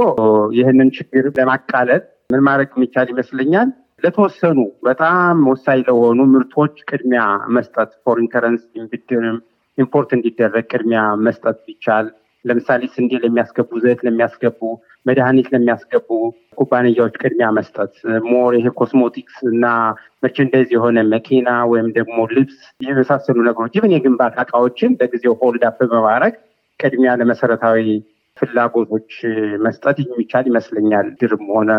ይህንን 0.57 0.89
ችግር 0.97 1.25
ለማቃለል 1.37 2.01
ምን 2.31 2.41
ማድረግ 2.47 2.71
የሚቻል 2.75 3.07
ይመስለኛል 3.13 3.69
ለተወሰኑ 4.03 4.57
በጣም 4.87 5.37
ወሳኝ 5.51 5.79
ለሆኑ 5.87 6.19
ምርቶች 6.33 6.75
ቅድሚያ 6.89 7.21
መስጠት 7.55 7.91
foreign 8.03 8.27
currency 8.33 8.65
ብድርም 8.91 9.37
import 9.77 10.09
እንዲደረግ 10.17 10.65
ቅድሚያ 10.71 11.01
መስጠት 11.25 11.57
ቢቻል 11.65 12.05
ለምሳሌ 12.45 12.81
ስንዴ 12.93 13.11
ለሚያስገቡ፣ 13.23 13.69
ዘይት 13.83 14.01
ለሚያስገቡ፣ 14.07 14.59
መድኃኒት 15.05 15.47
ለሚያስገቡ 15.53 16.09
ኩባንያዎች 16.59 17.15
ቅድሚያ 17.21 17.47
መስጠት 17.57 17.93
more 18.29 18.51
ይሄ 18.57 18.67
ኮስሞቲክስ 18.79 19.37
እና 19.51 19.65
merchandise 20.23 20.69
የሆነ 20.75 20.97
መኪና 21.13 21.49
ወይም 21.71 21.87
ደግሞ 21.97 22.17
ልብስ 22.33 22.57
የመሳሰሉ 22.87 23.37
ነገሮች 23.47 23.75
ይብን 23.77 23.95
የግንባታ 23.95 24.37
እቃዎችን 24.45 24.97
ለጊዜው 25.01 25.35
hold 25.41 25.65
up 25.69 25.79
በማድረግ 25.91 26.35
ቅድሚያ 26.79 27.11
ለመሰረታዊ 27.21 27.85
ፍላጎቶች 28.37 29.11
መስጠት 29.63 29.97
የሚቻል 30.03 30.45
ይመስለኛል። 30.49 31.07
ብድርም 31.21 31.45
ሆነ 31.53 31.71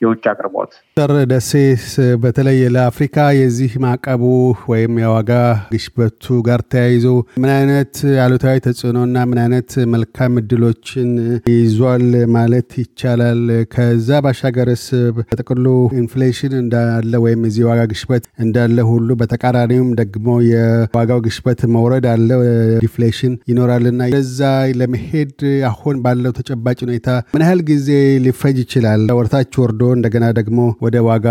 የውጭ 0.00 0.24
አቅርቦት። 0.30 0.70
ዶክተር 0.96 1.10
ደሴስ 1.30 1.84
በተለይ 2.22 2.58
ለአፍሪካ 2.74 3.16
የዚህ 3.38 3.72
ማዕቀቡ 3.84 4.22
ወይም 4.70 4.94
የዋጋ 5.02 5.32
ግሽበቱ 5.72 6.36
ጋር 6.46 6.60
ተያይዞ 6.72 7.06
ምን 7.42 7.50
አይነት 7.54 7.94
አሉታዊ 8.24 8.56
ተጽዕኖና 8.66 9.24
ምን 9.30 9.40
አይነት 9.44 9.70
መልካም 9.94 10.38
እድሎችን 10.40 11.10
ይዟል 11.52 12.04
ማለት 12.36 12.70
ይቻላል? 12.82 13.42
ከዛ 13.74 14.20
ባሻገርስ 14.24 14.84
በጥቅሉ 15.18 15.66
inflation 16.00 16.54
እንዳለ 16.62 17.12
ወይም 17.24 17.44
የዚህ 17.48 17.66
ዋጋ 17.70 17.80
ግሽበት 17.92 18.24
እንዳለ 18.44 18.78
ሁሉ 18.90 19.08
በተቃራኒውም 19.20 19.90
ደግሞ 20.00 20.16
የዋጋው 20.50 21.22
ግሽበት 21.26 21.60
መውረድ 21.74 22.06
አለ፣ 22.12 22.28
deflation 22.84 23.34
ይኖራልና 23.50 24.10
ለዛ 24.14 24.40
ለመሄድ 24.80 25.36
አሁን 25.70 25.96
ባለው 26.04 26.34
ተጨባጭ 26.38 26.78
ሁኔታ 26.86 27.06
ምን 27.34 27.44
ያህል 27.46 27.62
ጊዜ 27.70 27.88
ሊፈጅ 28.24 28.58
ይችላል? 28.64 29.04
ወደታች 29.18 29.54
ወርዶ 29.60 29.82
እንደገና 29.94 30.26
ደግሞ 30.38 30.58
ወደ 30.84 30.96
ዋጋ 31.06 31.26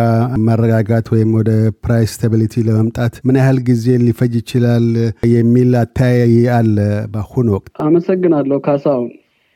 መረጋጋት 0.46 1.08
ወይም 1.14 1.30
ወደ 1.38 1.52
price 1.84 2.12
stability 2.16 2.64
ለመምጣት 2.68 3.16
ምን 3.28 3.38
ያህል 3.40 3.58
ጊዜ 3.68 3.96
ሊፈጅ 4.04 4.34
ይችላል 4.40 4.86
የሚል 5.34 5.72
አተያይ 5.82 6.36
አለ 6.58 6.76
በአሁኑ 7.14 7.48
ወቅት? 7.58 7.72
አመሰግናለሁ 7.86 8.60
ካሳሁን። 8.68 9.10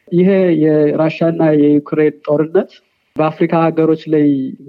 ይሄ 0.08 0.30
የራሻና 0.64 1.44
የዩክሬን 1.62 2.18
ጦርነት 2.28 2.72
በአፍሪካ 3.16 3.54
ሀገሮች 3.66 4.02
ላይ 4.14 4.26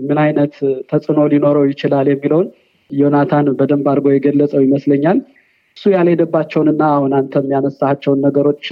ምን 0.07 0.19
አይነት 0.25 0.55
ተጽዕኖ 0.91 1.21
ሊኖረው 1.33 1.65
ይችላል 1.71 2.09
የሚለውን 2.11 2.49
ዮናታን 2.91 3.47
በደንብ 3.59 3.87
አድርጎ 3.93 4.09
የገለጸው 4.13 4.63
ይመስለኛል። 4.65 5.19
እሱ 5.77 5.85
ያልሄደባቸውንና 5.95 6.83
አሁን 6.97 7.13
አንተም 7.19 7.47
ያነሳቸውን 7.55 8.21
ነገሮች 8.27 8.65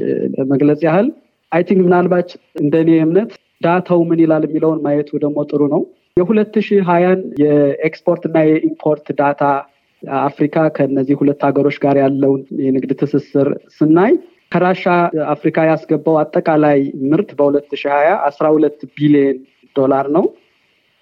መግለጽ 0.53 0.81
ያህል 0.89 1.07
I 1.53 1.63
think 1.69 1.81
ምናልባት 1.87 2.29
እንደኔ 2.63 2.91
እምነት 3.05 3.33
data 3.63 3.88
ው 3.88 4.01
ምን 4.09 4.21
ይላል 4.23 4.45
የሚለውን 4.47 4.81
ማየቱ 4.85 5.11
ደግሞ 5.25 5.39
ጥሩ 5.51 5.63
ነው። 5.75 5.83
የሁለት 6.17 6.55
ሺህ 6.67 6.81
ሀያን 6.89 7.21
የኤክስፖርት 7.43 8.23
እና 8.29 8.39
የ 8.49 8.63
import 8.63 9.07
data 9.21 9.43
አፍሪካ 10.23 10.57
ከነዚህ 10.77 11.17
ሁለት 11.21 11.41
ሀገሮች 11.47 11.77
ጋር 11.85 11.97
ያለውን 12.03 12.41
የንግድ 12.65 12.93
ትስስር 13.01 13.49
ስናይ 13.77 14.13
ከራሻ 14.53 14.85
አፍሪካ 15.35 15.59
ያስገባው 15.69 16.17
አጠቃላይ 16.23 16.79
ምርት 17.11 17.31
በሁለት 17.39 17.71
ሺህ 17.75 17.93
ሀያ 17.95 18.11
አስራ 18.29 18.47
ሁለት 18.57 18.81
ቢሊዮን 18.97 19.39
ዶላር 19.77 20.07
ነው። 20.17 20.25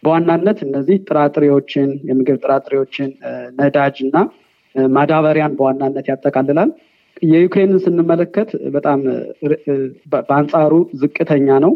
በዋናነት 0.02 0.58
እነዚህ 0.66 0.96
ጥራጥሬዎችን፣ 1.08 1.88
የምግብ 2.08 2.36
ጥራጥሬዎችን፣ 2.44 3.08
ነዳጅ 3.58 3.96
እና 4.06 4.16
ማዳበሪያን 4.94 5.56
በዋናነት 5.58 6.06
ያጠቃልላል። 6.12 6.70
የዩክሬንን 7.24 7.80
ስንመለከት 7.84 8.50
በጣም 8.76 9.00
በአንጻሩ 10.22 10.72
ዝቅተኛ 11.00 11.58
ነው። 11.64 11.72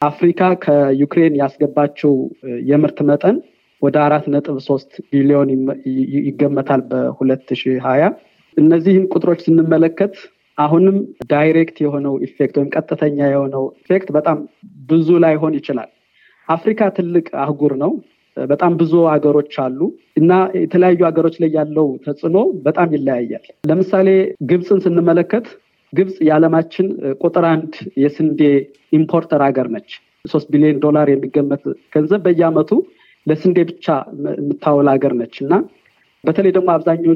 አፍሪካ 0.00 0.42
ከዩክሬን 0.62 1.34
ያስገባችው 1.40 2.12
የምርት 2.68 2.98
መጠን 3.08 3.36
ወደ 3.82 3.96
አራት 4.04 4.24
ነጥብ 4.34 4.56
ሶስት 4.68 4.92
ቢሊዮን 5.10 5.50
ይገመታል 6.28 6.80
በሁለት 6.90 7.48
ሺህ 7.60 7.76
ሀያ 7.86 8.04
እነዚህን 8.56 9.04
ቁጥሮች 9.12 9.40
ስንመለከት 9.46 10.14
አሁንም 10.58 10.96
direct 11.30 11.76
የሆነው 11.84 12.14
effect 12.26 12.54
ወይም 12.58 12.70
ቀጥተኛ 12.74 13.18
የሆነው 13.30 13.64
effect 13.80 14.08
በጣም 14.16 14.38
ብዙ 14.90 15.08
ላይሆን 15.24 15.54
ይችላል። 15.60 15.90
አፍሪካ 16.48 16.88
ትልቅ 16.96 17.26
አህጉር 17.42 17.74
ነው። 17.82 17.92
በጣም 18.36 18.72
ብዙ 18.80 18.92
ሀገሮች 19.12 19.54
አሉ 19.62 19.78
እና 20.16 20.32
የተለያዩ 20.60 21.00
ሀገሮች 21.08 21.36
ላይ 21.42 21.50
ያለው 21.56 21.88
ተጽዕኖ 22.04 22.36
በጣም 22.66 22.88
ይለያያል። 22.96 23.46
ለምሳሌ 23.70 24.08
ግብፅን 24.50 24.80
ስንመለከት 24.84 25.46
ግብፅ 25.92 26.16
የዓለማችን 26.26 26.86
ቁጥር 27.22 27.44
አንድ 27.48 27.72
የስንዴ 28.02 28.40
importer 28.92 29.42
ሀገር 29.46 29.68
ነች። 29.74 29.90
ሶስት 30.24 30.48
ቢሊዮን 30.52 30.78
ዶላር 30.84 31.08
የሚገመት 31.10 31.62
ገንዘብ 31.94 32.20
በየአመቱ 32.26 32.70
ለስንዴ 33.26 33.58
ብቻ 33.70 33.86
የምታውል 34.36 34.88
ሀገር 34.92 35.12
ነች 35.20 35.34
እና 35.44 35.54
በተለይ 36.24 36.52
ደግሞ 36.56 36.68
አብዛኛው 36.74 37.12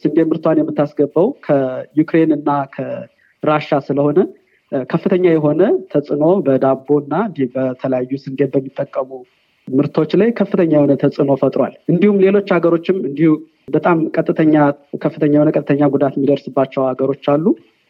ስንዴ 0.00 0.18
ምርቷን 0.30 0.60
የምታስገባው 0.60 1.26
ከዩክሬን 1.46 2.30
እና 2.36 2.48
ከራሻ 2.74 3.78
ስለሆነ 3.88 4.18
ከፍተኛ 4.90 5.24
የሆነ 5.32 5.62
ተጽዕኖ 5.92 6.24
በዳቦ 6.46 6.88
እና 7.02 7.14
በተለያዩ 7.54 8.18
ስንዴ 8.24 8.40
በሚጠቀሙ 8.52 9.10
ምርቶች 9.68 10.12
ላይ 10.20 10.28
ከፍተኛ 10.38 10.72
የሆነ 10.76 10.92
ተጽዕኖ 11.02 11.32
ፈጥሯል። 11.40 11.74
እንዲሁም 11.92 12.16
ሌሎች 12.24 12.48
ሀገሮችም 12.54 12.96
እንዲሁ 13.08 13.32
በጣም 13.68 13.98
ቀጥተኛ 14.16 14.54
ከፍተኛ 15.02 15.32
የሆነ 15.36 15.50
ቀጥተኛ 15.56 15.82
ጉዳት 15.92 16.14
የሚደርስባቸው 16.16 16.82
ሀገሮች 16.90 17.24
አሉ። 17.34 17.44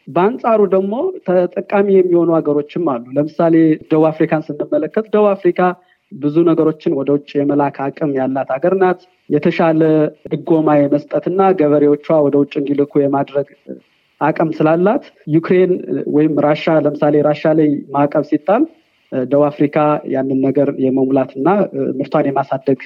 በአንጻሩ 0.07 0.61
ደግሞ 0.73 0.93
ተጠቃሚ 1.27 1.87
የሚሆኑ 1.95 2.29
ሀገሮችም 2.37 2.85
አሉ። 2.93 3.03
ለምሳሌ 3.17 3.55
ደቡብ 3.83 4.05
አፍሪካን 4.09 4.45
ስንመለከት 4.47 5.05
ደቡብ 5.13 5.29
አፍሪካ 5.33 5.59
ብዙ 6.11 6.35
ነገሮችን 6.47 6.95
ወደ 6.99 7.09
ውጭ 7.15 7.29
የመላክ 7.39 7.77
አቅም 7.83 8.11
ያላት 8.17 8.49
ሀገር 8.55 8.73
ናት። 8.81 9.01
የተሻለ 9.29 9.81
ድጎማ 10.31 10.69
የመስጠትና 10.77 11.41
ገበሬዎቿ 11.59 12.07
ወደ 12.25 12.35
ውጭ 12.41 12.53
እንዲልኩ 12.61 12.93
የማድረግ 13.01 13.47
አቅም 14.21 14.49
ስላላት 14.57 15.03
ዩክሬን 15.35 15.71
ወይም 16.15 16.33
ራሻ 16.45 16.73
ለምሳሌ 16.85 17.15
ራሻ 17.27 17.53
ላይ 17.59 17.69
ማዕቀብ 17.95 18.25
ሲጣል 18.29 18.63
ደቡብ 19.11 19.45
አፍሪካ 19.49 19.77
ያንን 20.13 20.39
ነገር 20.47 20.69
የመሙላትና 20.83 21.47
ምርቷን 21.97 22.27
የማሳደግ 22.29 22.81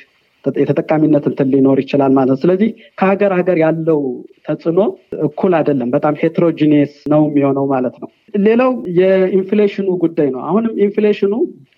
የተጠቃሚነት 0.61 1.25
እንትን 1.29 1.47
ሊኖር 1.53 1.77
ይችላል 1.83 2.11
ማለት 2.13 2.31
ነው። 2.31 2.39
ስለዚህ 2.41 2.69
ከሀገር 2.99 3.31
ሀገር 3.37 3.57
ያለው 3.63 4.01
ተጽዕኖ 4.47 4.79
እኩል 5.27 5.53
አይደለም። 5.59 5.89
በጣም 5.95 6.17
heterogeneous 6.21 6.93
ነው 7.13 7.23
የሚሆነው 7.29 7.65
ማለት 7.73 7.95
ነው። 8.03 8.09
ሌላው 8.45 8.71
የ 8.99 9.13
inflation 9.13 9.74
ኡ 9.74 9.87
ጉዳይ 10.03 10.29
ነው። 10.35 10.41
አሁንም 10.47 10.73
inflation 10.85 11.24
ኡ 11.24 11.33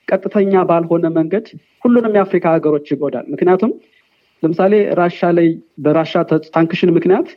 ቀጥተኛ 0.08 0.64
ባልሆነ 0.70 1.08
መንገድ 1.18 1.46
ሁሉንም 1.86 2.16
የአፍሪካ 2.18 2.46
ሀገሮች 2.56 2.88
ይጎዳል። 2.94 3.26
ምክንያቱም 3.34 3.72
ለምሳሌ 4.44 4.74
ራሻ 5.00 5.30
ላይ 5.38 5.48
በራሻ 5.84 6.14
sanction 6.56 6.92
ምክንያት 6.98 7.30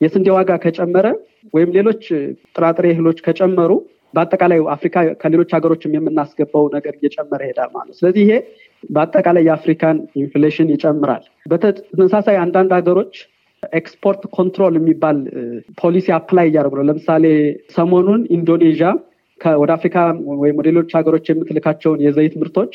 የስንዴ 0.00 0.28
ዋጋ 0.36 0.52
ከጨመረ 0.62 1.06
ወይም 1.54 1.70
ሌሎች 1.76 2.02
ጥራጥሬ 2.56 2.86
እህሎች 2.94 3.18
ከጨመሩ 3.26 3.70
በአጠቃላይ 4.14 4.58
አፍሪካ 4.74 4.96
ከሌሎች 5.22 5.50
ሀገሮችም 5.56 5.94
የምናስገባው 5.96 6.64
ነገር 6.74 6.94
እየጨመረ 6.98 7.40
ይሄዳል 7.46 7.70
ማለት 7.74 7.94
ስለዚህ 7.98 8.22
ይሄ 8.24 8.32
በአጠቃላይ 8.90 9.42
የአፍሪካን 9.46 9.96
inflation 10.16 10.68
ይጨምራል። 10.72 11.22
በተመሳሳይ 11.52 12.36
አንዳንድ 12.42 12.70
ሀገሮች 12.76 13.14
export 13.72 14.22
control 14.36 14.74
የሚባል 14.78 15.18
ፖሊሲ 15.80 16.06
apply 16.16 16.46
እያደረጉ 16.50 16.74
ነው። 16.78 16.86
ለምሳሌ 16.88 17.24
ሰሞኑን 17.76 18.22
ኢንዶኔዥያ 18.36 18.88
ወደ 19.58 19.70
አፍሪካ 19.76 19.96
ወይም 20.42 20.56
ወደ 20.58 20.66
ሌሎች 20.68 20.90
ሀገሮች 20.98 21.24
የምትልካቸውን 21.30 22.02
የዘይት 22.04 22.34
ምርቶች 22.40 22.74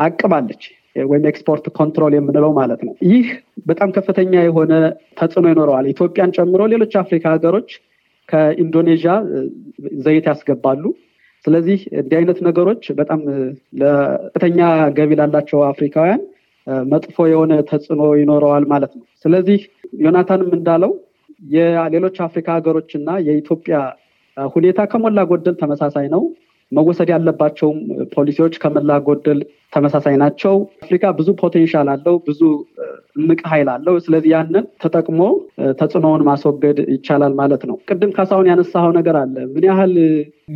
አቅባለች 0.00 0.62
ወይም 1.06 1.24
export 1.30 1.64
control 1.78 2.12
የምንለው 2.16 2.52
ማለት 2.58 2.80
ነው። 2.86 2.94
ይህ 3.08 3.26
በጣም 3.66 3.88
ከፍተኛ 3.96 4.32
የሆነ 4.44 4.72
ተጽዕኖ 5.18 5.46
ይኖረዋል። 5.52 5.86
ኢትዮጵያን 5.92 6.34
ጨምሮ 6.36 6.62
ሌሎች 6.72 6.92
አፍሪካ 7.02 7.24
ሀገሮች 7.34 7.68
ከኢንዶኔዥያ 8.28 9.12
ዘይት 10.04 10.24
ያስገባሉ። 10.30 10.84
ስለዚህ 11.46 11.78
እንዲህ 12.00 12.16
አይነት 12.18 12.38
ነገሮች 12.46 12.84
በጣም 13.00 13.20
ለከፍተኛ 13.80 14.60
ገቢ 14.96 15.10
ላላቸው 15.20 15.60
አፍሪካውያን 15.68 16.22
መጥፎ 16.86 17.26
የሆነ 17.32 17.52
ተጽዕኖ 17.68 18.02
ይኖረዋል 18.20 18.64
ማለት 18.72 18.92
ነው። 18.98 19.04
ስለዚህ 19.24 19.60
ዮናታንም 20.00 20.50
እንዳለው 20.58 20.92
የሌሎች 21.52 22.16
አፍሪካ 22.26 22.48
ሀገሮች 22.56 22.90
እና 22.98 23.10
የኢትዮጵያ 23.26 23.76
ሁኔታ 24.36 24.80
ከሞላ 24.92 25.20
ጎደል 25.30 25.54
ተመሳሳይ 25.60 26.06
ነው። 26.14 26.22
መወሰድ 26.72 27.08
ያለባቸውም 27.12 27.78
ፖሊሲዎች 28.14 28.54
ከሞላ 28.62 28.92
ጎደል 29.06 29.40
ተመሳሳይ 29.72 30.14
ናቸው። 30.22 30.54
አፍሪካ 30.84 31.04
ብዙ 31.18 31.28
potential 31.40 31.88
አለው፣ 31.92 32.14
ብዙ 32.26 32.40
እምቅ 33.16 33.40
ኃይል 33.50 33.68
አለው። 33.74 33.94
ስለዚህ 34.04 34.30
ያንን 34.34 34.64
ተጠቅሞ 34.82 35.20
ተጽዕኖውን 35.80 36.22
ማስወገድ 36.28 36.78
ይቻላል 36.94 37.32
ማለት 37.40 37.62
ነው። 37.70 37.76
ቅድም 37.88 38.10
ካሳሁን 38.16 38.50
ያነሳው 38.50 38.90
ነገር 38.98 39.16
አለ። 39.22 39.36
ምን 39.54 39.64
ያህል 39.68 39.94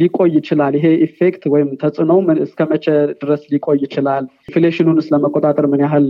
ሊቆይ 0.01 0.31
ይችላል? 0.39 0.75
ይሄ 0.79 0.87
effect 1.07 1.43
ወይም 1.55 1.71
ተጽዕኖ 1.83 2.13
እስከ 2.47 2.61
መቼ 2.73 2.87
ድረስ 3.23 3.43
ሊቆይ 3.55 3.79
ይችላል? 3.85 4.27
inflation 4.49 4.85
ኑንስ 4.85 5.09
ለመቆጣጠር 5.15 5.67
ምን 5.73 5.83
ያህል 5.87 6.07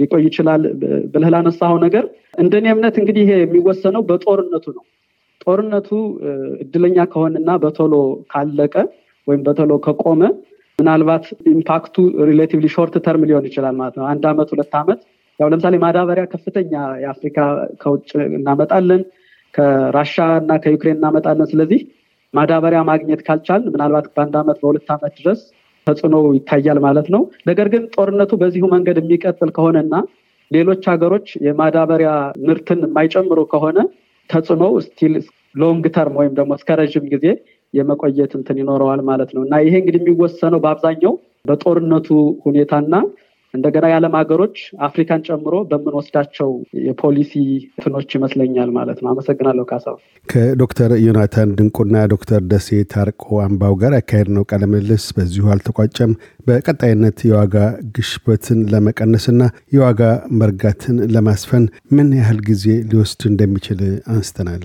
ሊቆይ 0.00 0.24
ይችላል 0.28 0.62
ብለህ 1.12 1.30
ላነሳው 1.34 1.76
ነገር 1.86 2.06
እንደኔ 2.40 2.66
እምነት 2.74 2.96
እንግዲህ 3.02 3.24
ይሄ 3.26 3.34
የሚወሰነው 3.40 4.04
በጦርነቱ 4.10 4.66
ነው። 4.76 4.84
ጦርነቱ 5.44 5.88
እድለኛ 6.62 6.98
ከሆነና 7.12 7.50
በቶሎ 7.62 7.94
ካለቀ 8.32 8.74
ወይም 9.26 9.42
በቶሎ 9.46 9.72
ከቆመ 9.84 10.22
ምናልባት 10.78 11.24
impact 11.52 11.96
ኡ 12.28 12.34
relatively 12.34 12.66
short 12.74 12.94
term 13.06 13.24
ሊሆን 13.28 13.46
ይችላል 13.48 13.74
ማለት 13.80 13.96
ነው። 13.98 14.04
አንድ 14.12 14.24
አመት 14.30 14.50
ሁለት 14.54 14.74
አመት 14.80 15.00
ያው 15.40 15.48
ለምሳሌ 15.52 15.74
ማዳበሪያ 15.82 16.24
ከፍተኛ 16.32 16.72
የአፍሪካ 17.02 17.38
ከውጭ 17.82 18.08
እናመጣለን፣ 18.38 19.02
ከራሻ 19.54 20.16
እና 20.40 20.52
ከዩክሬን 20.64 20.98
እናመጣለን። 20.98 21.48
ስለዚህ 21.52 21.80
ማዳበሪያ 22.34 22.80
ማግኘት 22.90 23.20
ካልቻል 23.26 23.62
ምናልባት 23.72 24.06
በአንድ 24.10 24.34
አመት 24.40 24.58
በሁለት 24.62 24.88
አመት 24.94 25.14
ድረስ 25.20 25.40
ተጽዕኖ 25.86 26.16
ይታያል 26.36 26.78
ማለት 26.86 27.06
ነው። 27.14 27.22
ነገር 27.50 27.68
ግን 27.72 27.82
ጦርነቱ 27.94 28.32
በዚሁ 28.42 28.64
መንገድ 28.74 28.98
የሚቀጥል 29.00 29.50
ከሆነና 29.56 29.94
ሌሎች 30.50 30.82
ሀገሮች 30.92 31.26
የማዳበሪያ 31.46 32.10
ምርትን 32.46 32.80
የማይጨምሩ 32.86 33.40
ከሆነ 33.52 33.78
ተጽዕኖ 34.30 34.64
still 34.86 35.14
long 35.54 35.84
term 35.94 36.16
ወይም 36.20 36.32
ደግሞ 36.38 36.52
እስከ 36.58 36.76
ረዥም 36.80 37.06
ጊዜ 37.12 37.26
የመቆየት 37.74 38.32
እንትን 38.38 38.60
ይኖረዋል 38.60 39.02
ማለት 39.10 39.32
ነው 39.36 39.42
እና 39.46 39.56
ይሄ 39.64 39.74
እንግዲህ 39.80 40.00
የሚወሰነው 40.04 40.62
በአብዛኛው 40.64 41.14
በጦርነቱ 41.46 42.08
ሁኔታና 42.46 42.94
እንደገና 43.54 43.84
የዓለም 43.90 44.14
ሀገሮች 44.18 44.56
አፍሪካን 44.86 45.24
ጨምሮ 45.26 45.54
በምንወስዳቸው 45.70 46.50
የፖሊሲ 46.86 47.32
ትኖች 47.82 48.10
ይመስለኛል 48.16 48.70
ማለት 48.76 48.98
ነው። 49.02 49.08
አመሰግናለሁ 49.12 49.64
ካሳው። 49.70 49.96
ከዶክተር 50.28 50.92
ዮናታን 51.04 51.54
ድንቁና 51.58 52.04
ዶክተር 52.12 52.42
ደሴ 52.52 52.80
ታርቆ 52.92 53.40
አምባው 53.46 53.74
ጋር 53.82 53.94
ያካሄድ 53.98 54.28
ነው 54.36 54.44
ቃለ 54.50 54.62
በዚሁ 55.16 55.46
አልተቋጨም። 55.54 56.12
በቀጣይነት 56.48 57.18
የዋጋ 57.28 57.56
ግሽበትን 57.96 58.60
ለመቀነስና 58.72 59.42
የዋጋ 59.72 60.02
መርጋትን 60.40 60.98
ለማስፈን 61.14 61.66
ምን 61.90 62.10
ያህል 62.20 62.40
ጊዜ 62.48 62.66
ሊወስድ 62.90 63.24
እንደሚችል 63.30 63.82
አንስተናል። 64.12 64.64